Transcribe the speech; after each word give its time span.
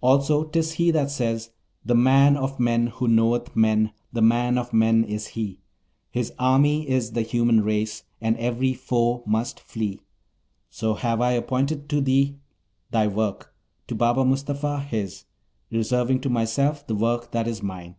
Also 0.00 0.44
'tis 0.44 0.74
he 0.74 0.92
that 0.92 1.10
says: 1.10 1.50
"The 1.84 1.96
man 1.96 2.36
of 2.36 2.60
men 2.60 2.86
who 2.86 3.08
knoweth 3.08 3.56
men, 3.56 3.90
the 4.12 4.22
Man 4.22 4.56
of 4.56 4.72
men 4.72 5.02
is 5.02 5.26
he! 5.34 5.62
His 6.12 6.32
army 6.38 6.88
is 6.88 7.10
the 7.10 7.22
human 7.22 7.60
race, 7.60 8.04
and 8.20 8.36
every 8.36 8.72
foe 8.72 9.24
must 9.26 9.58
flee." 9.58 9.98
So 10.70 10.94
have 10.94 11.20
I 11.20 11.32
apportioned 11.32 11.88
to 11.88 12.00
thee 12.00 12.36
thy 12.92 13.08
work, 13.08 13.52
to 13.88 13.96
Baba 13.96 14.24
Mustapha 14.24 14.78
his; 14.78 15.24
reserving 15.72 16.20
to 16.20 16.28
myself 16.30 16.86
the 16.86 16.94
work 16.94 17.32
that 17.32 17.48
is 17.48 17.60
mine!' 17.60 17.96